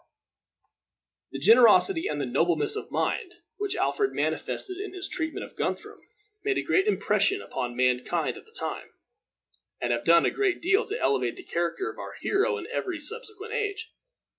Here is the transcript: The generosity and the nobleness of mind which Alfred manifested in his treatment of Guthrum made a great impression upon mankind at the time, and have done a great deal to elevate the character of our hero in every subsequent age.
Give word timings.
The 1.31 1.37
generosity 1.37 2.07
and 2.07 2.19
the 2.19 2.25
nobleness 2.25 2.75
of 2.75 2.89
mind 2.89 3.35
which 3.57 3.75
Alfred 3.75 4.13
manifested 4.15 4.77
in 4.79 4.95
his 4.95 5.07
treatment 5.07 5.45
of 5.45 5.55
Guthrum 5.55 5.99
made 6.43 6.57
a 6.57 6.63
great 6.63 6.87
impression 6.87 7.39
upon 7.39 7.75
mankind 7.75 8.35
at 8.35 8.45
the 8.45 8.51
time, 8.59 8.93
and 9.79 9.91
have 9.93 10.03
done 10.03 10.25
a 10.25 10.31
great 10.31 10.59
deal 10.59 10.85
to 10.85 10.99
elevate 10.99 11.35
the 11.35 11.43
character 11.43 11.87
of 11.91 11.99
our 11.99 12.15
hero 12.19 12.57
in 12.57 12.65
every 12.73 12.99
subsequent 12.99 13.53
age. 13.53 13.91